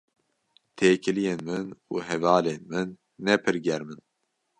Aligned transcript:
Têkiliyên 0.77 1.39
min 1.47 1.67
û 1.93 1.95
hevalên 2.07 2.61
min 2.71 2.89
ne 3.25 3.35
pir 3.43 3.55
germ 3.65 3.85
in. 3.93 4.01